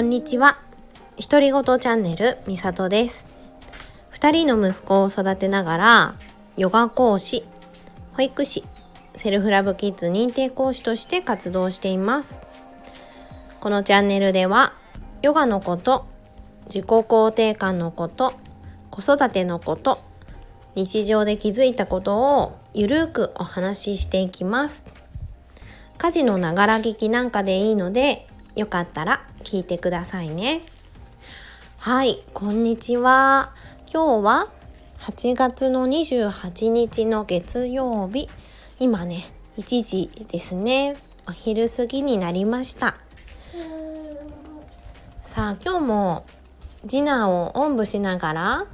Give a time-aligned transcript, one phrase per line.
[0.00, 0.58] こんにちは。
[1.18, 3.26] 独り言チャンネルみさとです。
[4.14, 6.14] 2人の息子を育てながら
[6.56, 7.44] ヨガ講師
[8.14, 8.64] 保育士
[9.14, 12.40] セルフラブキッズ認定講師として活動しています。
[13.60, 14.72] このチャンネルでは
[15.20, 16.06] ヨガのこと
[16.64, 18.32] 自己肯定感のこと
[18.90, 20.00] 子育てのこと
[20.76, 24.82] 日常で気づいたことをゆるくお話ししていきます。
[25.98, 30.62] 家事のながら聞きなんかでいいのでよかったら聞いてくださいね。
[31.78, 33.52] はいこんにちは。
[33.92, 34.48] 今日は
[34.98, 38.28] 8月の28日の月曜日。
[38.78, 39.24] 今ね
[39.56, 40.96] 1時ですね。
[41.28, 42.96] お昼過ぎになりました。
[45.24, 46.26] さあ今日も
[46.88, 48.66] 次男をおんぶしながら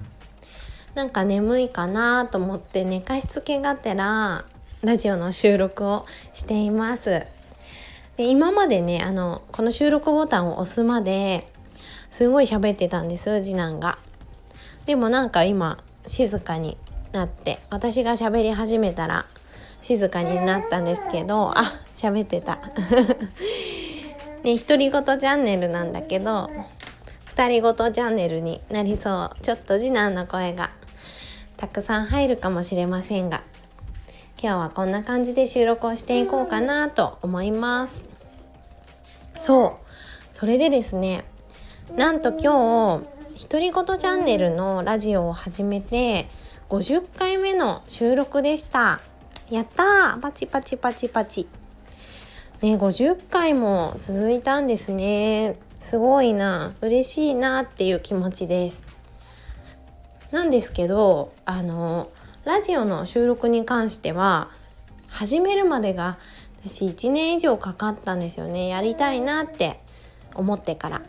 [0.94, 4.46] なんか眠いかなと思って寝かしつけがてら
[4.82, 7.26] ラジオの収録をしています。
[8.16, 11.48] で今までねあのこの収録ボタンを押すまで
[12.10, 13.98] すごい喋ってたんです次男が。
[14.86, 16.78] でもなんか今静かに
[17.12, 19.26] なって私が喋り始めたら
[19.82, 21.64] 静かになったんですけどあ
[21.94, 22.58] 喋ってた。
[24.44, 26.50] ね独り言チャンネルなんだけど
[27.24, 30.70] 二人ごとチャンネルになりそうちょっと次男の声が
[31.58, 33.42] たくさん入るかもしれませんが
[34.40, 38.04] 今日はこんな感じで収録をしていこうかなと思います
[39.38, 39.86] そう。
[40.32, 41.24] それでですね
[41.96, 46.28] なんと今日独り言チャンネルのラジオを始めて
[46.68, 49.00] 50回目の収録でした。
[49.50, 50.20] やったー。
[50.20, 51.46] パチパチパチパチ。
[52.62, 55.58] ね50回も続いたんですね。
[55.80, 56.72] すごいな。
[56.80, 58.84] 嬉しいなっていう気持ちです。
[60.32, 62.10] なんですけどあの
[62.44, 64.48] ラジオの収録に関しては
[65.08, 66.18] 始めるまでが
[66.66, 69.80] 私1年以上かかったんですよねやりたいなって
[70.34, 71.02] 思ってから。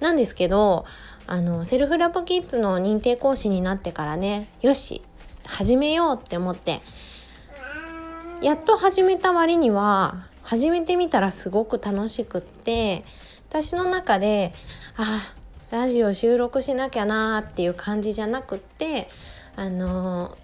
[0.00, 0.84] なんですけど
[1.28, 5.00] あのセルフラブキッズの認定講師になってからねよし
[5.44, 6.80] 始めようって思って
[8.42, 13.04] やっと始めた割には始めてみたらすごく楽しくって
[13.48, 14.52] 私の中で
[14.96, 15.20] あ
[15.70, 19.08] ラジオ収録しなきゃなーっていう感じじゃなくって
[19.54, 20.36] あの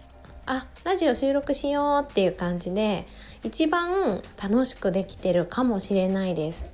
[0.46, 3.08] あラジオ収録しようっていう感じで
[3.42, 6.66] 一番楽しくできてるかもしれないです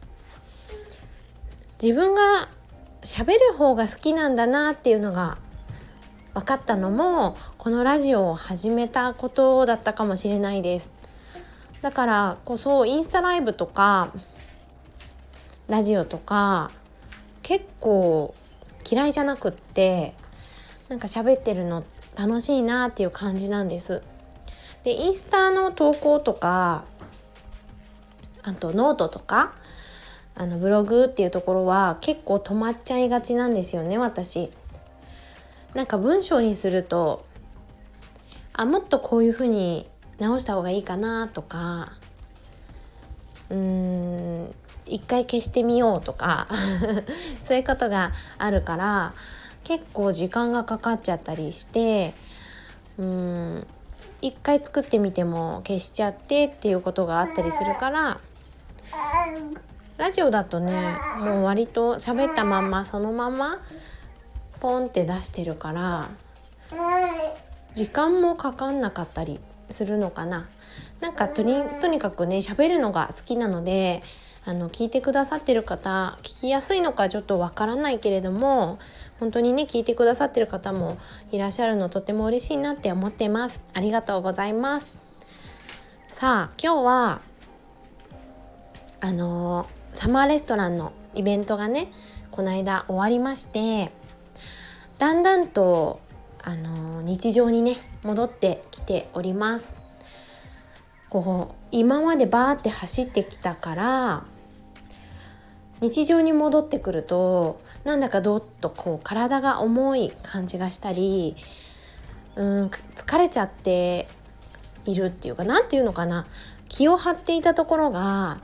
[1.83, 2.49] 自分が
[3.03, 5.37] 喋る方が好きなんだなっていうのが
[6.33, 10.93] 分かったのもこのラジオを始めたことだったかもしれないです
[11.83, 14.13] だからこそインスタライブとか
[15.69, 16.71] ラジオとか
[17.43, 18.35] 結構
[18.91, 20.15] 嫌いじゃなくって
[20.89, 21.85] なんか喋ってるの
[22.17, 24.03] 楽しいなっていう感じなんです。
[24.84, 26.84] でインスタの投稿とか
[28.43, 29.55] あとノートとか
[30.34, 34.50] あのブログっていうところは結構止まっちゃいがちなんですよね私。
[35.75, 37.25] なんか文章にすると
[38.53, 39.89] あもっとこういうふうに
[40.21, 41.93] 直した方がいいかなとか
[43.51, 44.55] うーん
[44.87, 46.47] 一回消してみようとか
[47.45, 49.15] そういうことがあるから
[49.65, 52.15] 結構時間がかかっちゃったりして
[52.99, 53.66] うーん
[54.25, 58.21] 一回作ってみても消しちゃってっていうことがあったりするから
[59.99, 63.61] ラジオだとねもう割と喋ったまんまそのまま
[64.61, 66.09] ポンって出してるから
[67.75, 70.49] 時間もかかんなかったりするのかな。
[71.01, 74.03] なんかとにとにかくね喋るのが好きなので
[74.47, 78.78] あの聞いてくださってる方聞きやすいのかちょっとわからないけれども
[79.19, 80.99] 本当にね聞いてくださってる方も
[81.32, 83.62] いらっしゃるのとても嬉しいなって思ってます。
[83.72, 84.94] ありがとうございます。
[86.10, 87.21] さあ今日は
[89.00, 91.91] あのサマーレストランのイベントがね
[92.31, 93.93] この間終わりまして
[94.99, 96.00] だんだんと
[96.43, 99.75] あの日常にね戻ってきております。
[101.09, 104.24] こう今までバーって走ってきたから
[105.80, 111.36] 日常に戻ってくるとなんだかどっとこう体が重い感じがしたり
[112.36, 114.09] うん疲れちゃって
[114.86, 116.26] いるっていうか何て言うのかな
[116.68, 118.41] 気を張っていたところが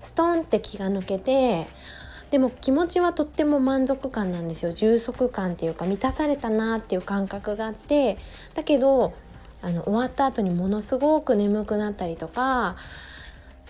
[0.00, 1.66] ストンって気が抜けて
[2.30, 4.72] でも気持ちはとっても満足感なんですよ。
[4.72, 8.18] 充足感っていうか満たされたなっていう感覚があって
[8.54, 9.14] だけど
[9.62, 12.76] あの終わった後にものすごく眠くなったりとか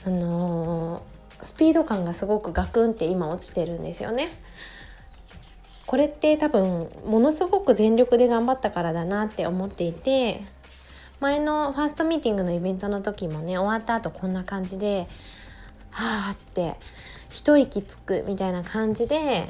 [0.06, 4.28] あのースピード感がすごくガクンって今落ちてるんですよね。
[5.86, 10.42] これって多分ものすごく全力で頑張ったからだなって思っていて
[11.20, 15.06] 前のファーストミーティングのイベントの時もね終わった後こんな感じで
[15.90, 16.74] はあって
[17.30, 19.48] 一息つくみたいな感じで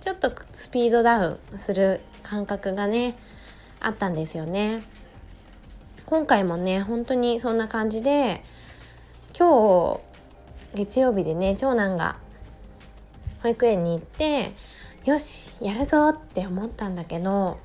[0.00, 3.16] ちょっとスピードダウンする感覚がね
[3.80, 4.82] あったんですよね。
[6.06, 8.42] 今回もね本当にそんな感じで
[9.36, 10.00] 今日
[10.76, 12.16] 月曜日でね長男が
[13.42, 14.52] 保育園に行って
[15.04, 17.58] よしやるぞって思ったんだけど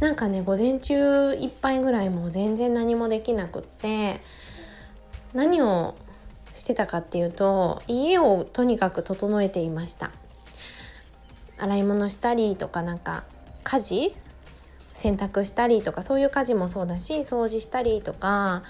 [0.00, 4.20] なんかね午前中いっぱいぐらいもう全然何もできなくって
[5.32, 5.94] 何を
[6.52, 10.10] してたかっていうと家をとにかく整えていました。
[11.58, 13.24] 洗い物したりとかなんか
[13.62, 14.16] 家事？
[14.94, 18.62] 洗濯したりとかそういう家事もそうだし掃除したりとか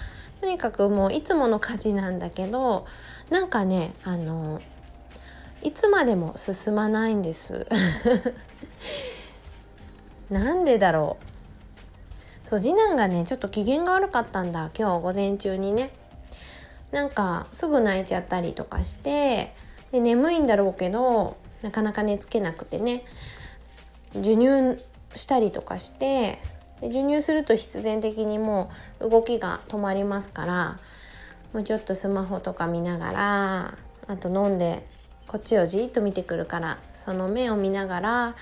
[0.43, 2.85] とにかくもういつもの家事なんだけど
[3.29, 4.61] なんかねあの
[5.61, 7.65] いつまでも進まないんです。
[10.29, 11.15] なんでだろ
[12.45, 12.49] う。
[12.49, 14.69] そう次男がねちょっと機嫌が悪かったんだ。
[14.77, 15.91] 今日午前中にね。
[16.91, 19.55] なんかすぐ泣いちゃったりとかして
[19.93, 23.05] で眠いんだろうけどなかなか寝つけなくてね。
[24.15, 24.83] 授乳
[25.15, 26.39] したりとかして
[26.83, 28.69] で授乳すると必然的にも
[28.99, 30.79] う動きが止まりますから
[31.53, 33.77] もうちょっとスマホとか見ながら
[34.07, 34.85] あと飲んで
[35.27, 38.35] こっちをじーっと見てくるからその目を見ながら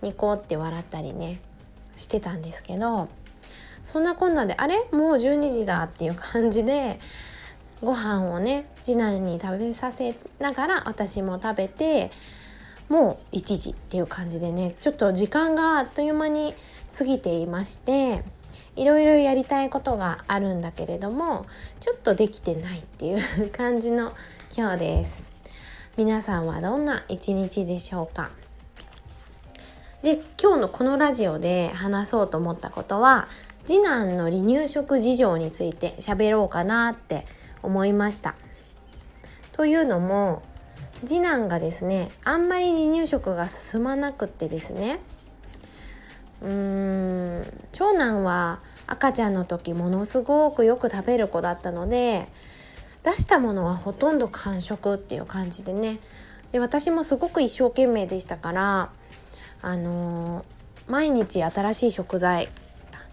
[0.00, 1.40] ニコって笑ったりね
[1.96, 3.08] してたんですけど
[3.82, 4.76] そんなこんなであれ？
[4.92, 7.00] もう12時だっていう感じで
[7.80, 12.12] ご飯をね次男に食べさせながら私も食べて
[12.88, 16.54] もう1時っていう感じでねちょっと時間があっという間に
[16.96, 18.22] 過ぎていまして
[18.76, 21.46] いろいろやりたいことがあるんだけれども
[21.80, 23.20] ちょっとできてないっていう
[23.52, 24.12] 感じの
[24.56, 25.26] 今日です。
[25.96, 28.30] 皆さんはどんな一日でしょうか？
[30.02, 33.28] で今日のこのラジオで話そうと思ったことは
[33.66, 37.26] 次男の離乳食事情について喋ろうかなって
[37.62, 38.34] 思いました。
[39.52, 40.42] というのも
[41.04, 44.98] 次男がですねあんまり離乳食が進まなくってですね
[46.42, 52.28] うーん長男は赤ちゃんの時ものすごくよく食べる子だったので
[53.02, 55.98] 出したものはほとんど完食っていう感じでね。
[56.52, 58.90] で私もすごく一生懸命でしたから
[59.62, 62.48] あのー、毎日新しい食材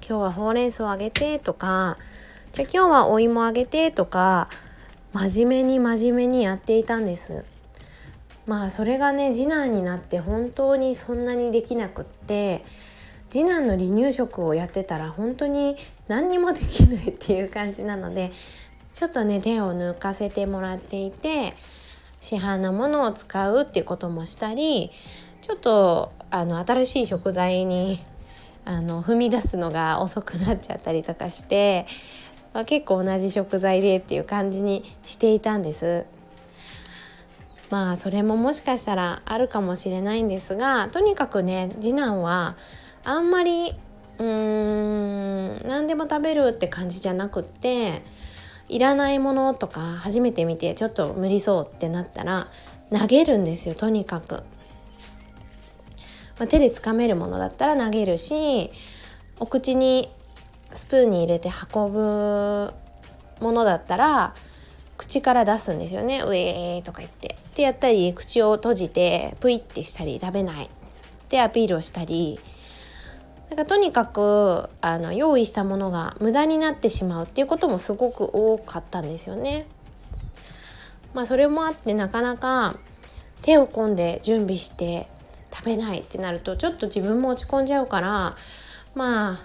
[0.05, 1.97] 今日はほうれん草をあげてとか
[2.51, 4.49] じゃあ今日はお芋あげてとか
[5.13, 7.45] 真面目に真面目にやっていたんです。
[8.45, 12.65] まあそれがね次男になって本当にそんなにできなくって
[13.29, 15.75] 次男の離乳食をやってたら本当に
[16.07, 18.31] 何にもできないっていう感じなので
[18.93, 21.55] ちょっとね手を抜かせてもらっていて
[22.19, 24.91] 市販のものを使うっていうこともしたり
[25.41, 27.99] ちょっとあの新しい食材に
[28.65, 31.87] あの踏み出すのが遅くなっちゃったりとかして、
[32.53, 36.05] まあ、結構同じ食材でっていう感じにしていたんです。
[37.69, 42.57] まあそれももしかしたらあるかもしれないんですがとにかくね次男は
[43.03, 43.73] あんまり
[44.17, 48.03] うーん何でも食べるって感じじゃなくって
[48.67, 52.47] いらないものとか初めて見てちょっと無理そうってなったら
[52.91, 54.43] 投げるんですよとにかく。
[56.37, 58.71] まあ、手でつかめるものだったら投げるし
[59.41, 60.09] お口に
[60.71, 62.73] スプーンに入れて運ぶ
[63.41, 64.33] ものだったら
[64.95, 67.35] 口から出すんですよね「うえー」とか言って。
[67.49, 70.69] ってやったり口を閉じてプイってしたり食べないっ
[71.27, 72.39] てアピールをしたり
[73.49, 79.65] なんかとにかくあの用意したものが無駄になってしまうっていうこともすごく多かったんですよね。
[81.13, 82.75] まあそれもあってなかなか
[83.41, 85.07] 手を込んで準備して
[85.51, 88.35] 食べないってなるとちょっと自分も落ち込んじゃうから
[88.93, 89.39] まあ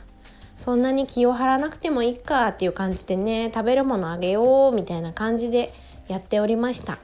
[0.56, 5.72] そんなに気を張らなくてもいいかっていう感じでね食べるものあげようみたいな感じで
[6.08, 6.98] やっておりました。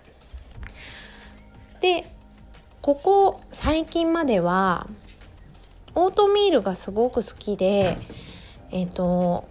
[1.80, 2.04] で
[2.82, 4.86] ここ最近までは
[5.94, 7.98] オートミールがすごく好きで
[8.70, 9.48] えっ、ー、と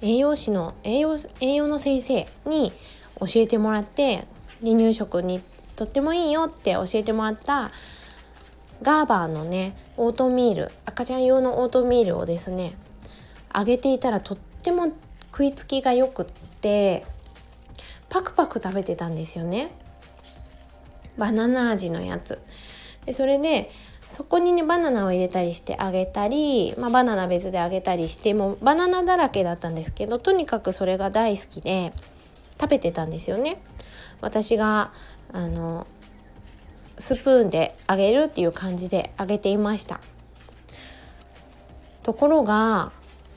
[0.00, 2.72] 栄養士の栄養栄養の先生に
[3.20, 4.26] 教えてもらって
[4.60, 5.40] 離乳食に
[5.76, 7.70] とってもいいよって教えてもらった
[8.82, 12.74] ガーバーのねオートミール赤ちゃん用のオートミールをですね
[13.50, 14.92] あげていたらとっても
[15.30, 16.26] 食いつきがよくっ
[16.60, 17.04] て
[18.08, 19.70] パクパク食べてたんですよね。
[21.18, 22.40] バナナ味のやつ
[23.04, 23.70] でそれで
[24.08, 31.92] そこにねバナナを入れたりしてあげたり、まあ、バナナ別であげたりしてもうバナナだらけだったんですけどとにかくそれが大好きで
[32.60, 33.60] 食べてたんですよね。
[34.20, 34.92] 私が
[35.32, 35.86] あの
[36.96, 40.00] スプーンであげるっていう感じであげていました
[42.02, 42.90] ところが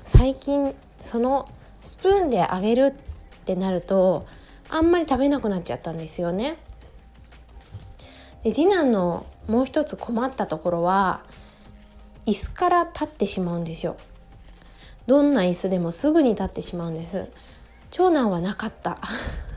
[0.03, 1.47] 最近その
[1.81, 4.25] スプーンであげるってなると
[4.69, 6.57] あんまり食べなくなっちゃったんですよね
[8.43, 11.21] で次男のもう一つ困ったところは
[12.25, 13.97] 椅子から立ってしまうんですよ。
[15.07, 17.29] どんな椅子でもすぐに立ってしまうんです。
[17.89, 18.97] 長男はなかった。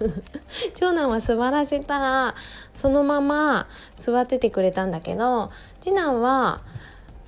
[0.74, 2.34] 長男は座らせたら
[2.72, 5.50] そのまま座っててくれたんだけど
[5.80, 6.60] 次男は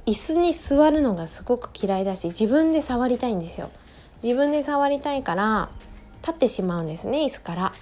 [0.07, 3.71] 椅子に座るのがすごく嫌いだし自分で触りたいんですよ。
[4.23, 5.69] 自分で触りたいから
[6.23, 7.73] 立ってしまうんですね椅子から。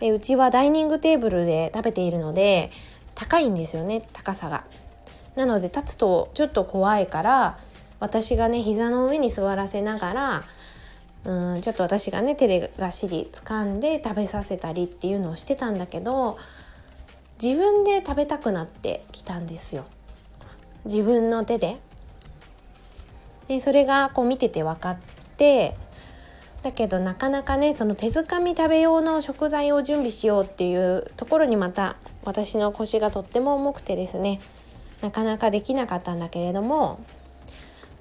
[0.00, 2.70] でうちはダイニングテーブルで食べているので
[3.14, 4.64] 高いんですよね高さが。
[5.36, 7.58] なので立つとちょっと怖いから
[8.00, 10.42] 私がね膝の上に座らせながら
[11.24, 16.38] うんちょっと私がね手でがしり掴んで食べさせたりっていうのをしてたんだけど
[17.42, 19.84] 自分で食べたくなってきたんですよ。
[20.84, 21.76] 自分の手で。
[23.48, 24.98] でそれがこう見てて分かっ
[25.36, 25.76] て
[26.64, 34.40] だけどなかなかねその手づかみ食べ用の食材を準備しようっていうところにまた私の腰がとっても重くてですね
[35.02, 37.04] なかなかできなかったんだけれども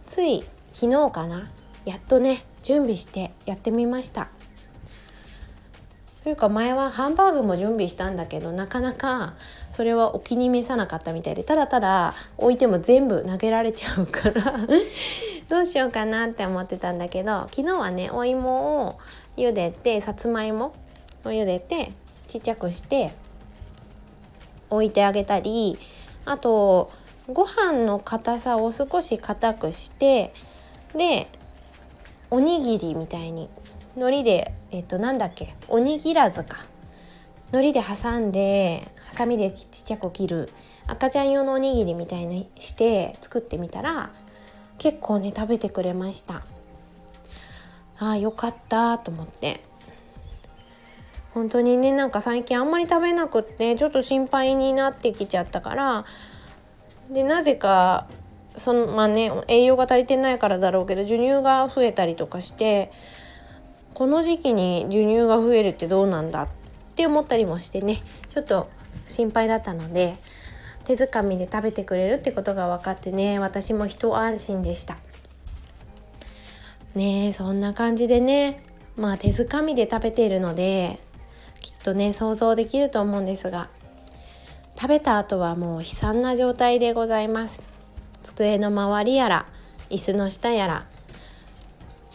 [0.05, 1.51] つい昨日かな
[1.83, 4.29] やっとね準備してやってみました。
[6.23, 9.33] というか前はハンバーグも準備したんだけどなかなか
[9.69, 14.53] それはお気に召さなかったみたいでただただ置いても全部投げられちゃうから
[15.49, 18.99] どうしようかなって思ってたんだけど昨日はねお芋を
[19.37, 20.73] 茹でてさつまいも
[21.25, 21.91] を茹でて
[22.27, 23.13] ちっちゃくして
[24.69, 25.77] 置いてあげたり
[26.25, 26.91] あと
[27.31, 30.33] ご飯の硬さを少し硬くして
[30.95, 31.27] で
[32.31, 33.49] おにぎりみたいに
[33.95, 36.65] 海苔でえっとなんだっけおにぎらずか
[37.51, 40.49] 海苔で挟んでハサミでちっちゃく切る
[40.87, 44.09] 赤ちゃん用のおにぎりみたいにして作ってみたら
[44.77, 46.43] 結構ね食べてくれました。
[47.99, 49.61] ああよかったと思って。
[51.33, 56.05] 本当にねなんか最近あんまり食べなくってちょっと心配になってきちゃったから。
[57.09, 58.07] でなぜか
[58.55, 62.91] そのまあね栄養が足りてないからだろうけど授乳が増えたりとかして
[63.93, 66.47] この時期に授乳が増えるってどうなんだっ
[66.95, 68.03] て思ったりもしてね。
[68.29, 68.69] ちょっと
[69.07, 70.15] 心配だったので
[70.85, 74.97] 手づかみで食べてくれるってことが分かってね私も一安心でした。
[76.95, 78.63] ねそんな感じでね
[78.95, 80.99] まあ手づかみで食べているので
[81.61, 83.69] きっとね想像できると思うんですが
[84.75, 87.61] 食べた後はもう悲惨な状態でございます。
[88.23, 89.45] 机の周りやら
[89.89, 90.85] 椅子の下やら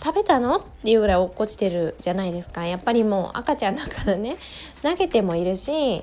[0.02, 2.64] 食べたのっていうぐらい落っこちてるじゃないですか。
[2.64, 4.36] やっぱりもう赤ちゃんだからね
[4.82, 6.02] 投げてもいるし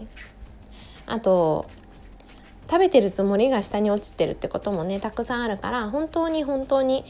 [1.05, 1.67] あと
[2.69, 7.05] 食べてるつもりが下に落ちてるってこともねたくさんあるから本当に本当に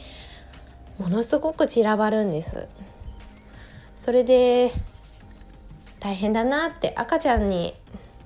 [0.98, 2.68] ものすごく散らばるんです。
[3.96, 4.70] それで
[6.00, 7.74] 大変だなって赤ちゃんに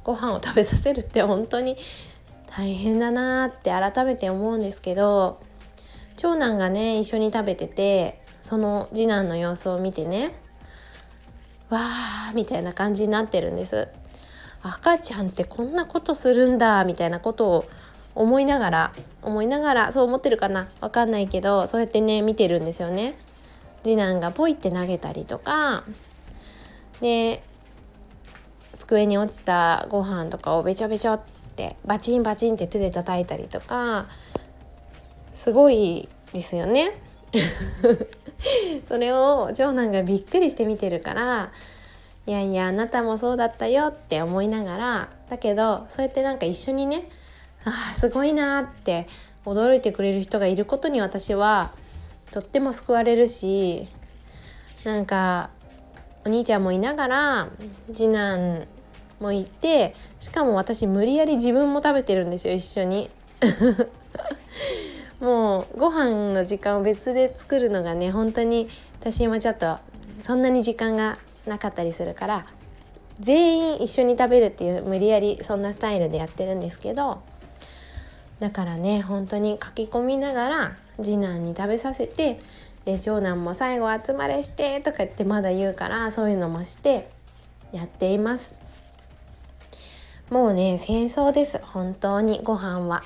[0.03, 1.77] ご飯を食べさせるって本当に
[2.47, 5.41] 大変だなって改めて思うんですけど
[6.17, 10.35] 長男がね一緒に食べててその次男の様子を見てね
[11.69, 13.89] わーみたいな感じになってるんです。
[14.63, 17.69] 赤ちゃんってこんなことするんだみたいなことを
[18.15, 20.69] 思いながら思いながらそう思ってるかな？
[20.81, 23.19] わかんないけどそうやってね見てるんですよね。
[23.83, 25.85] 次男がポイって投げたりとか。
[27.01, 27.43] で
[28.75, 31.21] 机に落ちたご飯とかをべちゃべちゃっ
[31.57, 34.07] てバチンバチンって手で叩いたりとか。
[35.33, 36.93] すごいですよね。
[38.89, 41.53] それを長男がびっくりして見てるから
[42.31, 47.09] いやいやあなたもそうだったよって思いながらだけどそうやってなんか一緒にね
[47.65, 49.09] あすごいなって
[49.45, 51.73] 驚いてくれる人がいることに私は
[52.31, 53.89] とっても救われるし
[54.85, 55.51] なんか
[56.25, 57.49] お兄ちゃんもいながら
[57.93, 58.69] 次男
[59.19, 63.11] もいてしかも私無理やり自分も食べてるんですよ一緒に。
[65.19, 68.69] もうご飯の時間を別で作るのがね本当に
[69.01, 69.79] 私今ちょっと
[70.23, 72.47] そんなに時間がなかったりするから
[73.21, 77.23] 全員一緒に食べるっていう無理やりそんなスタイルでやってるんですけど
[78.41, 82.39] だからね本当に書き込みながら次男に食べさせて
[82.85, 87.11] で長男も最後集まれしてとか言ってまだ言うからそういうのもして
[87.73, 88.59] やっています。
[90.31, 93.03] もうね戦争です本当にご飯は。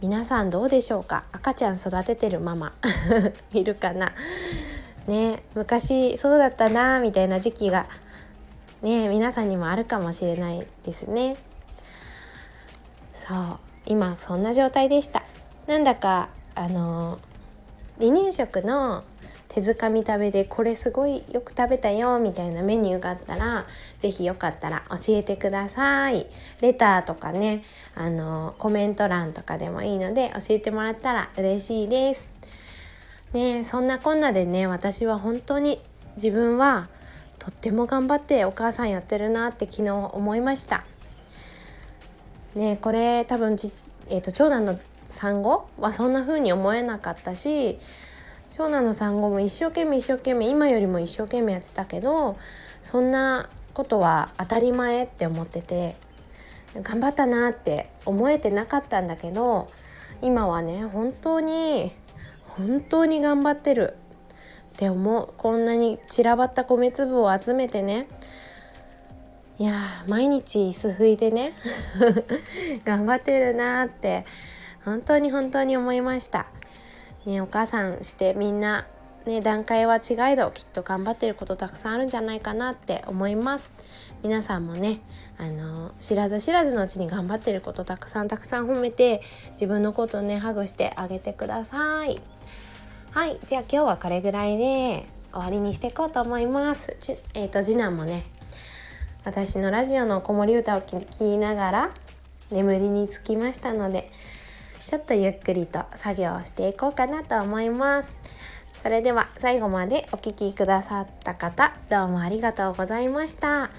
[0.00, 1.24] 皆さんどうでしょうか？
[1.32, 2.74] 赤ちゃん育ててるママ。
[3.52, 4.12] いるかな？
[5.06, 7.86] ね昔そうだったなみたいな時期が
[8.82, 11.36] ね皆さんにもあるかもしれないですね。
[13.14, 15.22] そう今そんな状態でした。
[15.66, 17.18] なんだかあの
[17.98, 19.04] 離乳食の
[19.48, 23.66] 手づかみ食べでこれすごいよく食べたよみたいなメニューがあったら
[24.00, 26.26] 是非よかったら教えてください。
[26.60, 27.62] レターとかね
[27.94, 32.33] あのコメント欄とかでもいいので教えてもらったら嬉しいです。
[33.34, 35.80] ねそんなこんなでね私は本当に
[36.16, 36.88] 自分は
[37.38, 40.84] とっても頑張ってお母さんやってるなって昨日思いました。
[42.54, 43.72] ねこれ多分じ、
[44.08, 44.78] えーと、長男の
[45.10, 47.78] 産後はそんな風に思えなかったし
[48.52, 52.36] 長男の産後も一生懸命一生懸命今よりも一生懸命やってたけど
[52.80, 55.96] そんなことは当たり前って思ってて
[56.80, 59.68] 頑張ったなって思えてなかったんだけど
[60.22, 61.92] 今はね本当に
[62.56, 63.96] 本当に頑張ってる
[64.74, 68.08] って思うこんなに散らばった米粒を集めてね
[69.58, 69.72] いや
[70.08, 71.54] 毎日椅子拭いてね
[72.84, 74.24] 頑張ってるなって
[74.84, 76.46] 本当に本当に思いました。
[77.24, 78.86] ね、お母さんしてみんな、
[79.24, 83.72] ね、段階は違いどきっと頑張ってることたくさんあるんじゃないかなって思います。
[84.22, 85.00] 皆さんもね
[85.38, 92.33] あの知らず知らずのうちに頑張ってることたくさんたくさん褒めて自分のことねハグしてあげてください。
[93.14, 96.96] はいじゃあ今日はこれぐらいで終わりにしていこうと思います。
[97.00, 98.24] ちえーと、次男もね
[99.24, 101.90] 私のラジオの子守歌を聴きながら
[102.50, 104.10] 眠りにつきましたので
[104.80, 108.18] ちょっとゆっくりと作業をしていこうかなと思います。
[108.82, 113.70] それでは最後までお聴きくださった方どうもありがとうございました。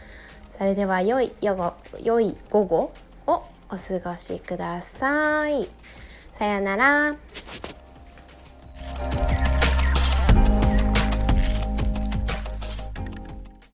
[0.58, 2.94] それでは良い午良い午後
[3.28, 5.68] をお過ごしください。
[6.32, 7.75] さよなら。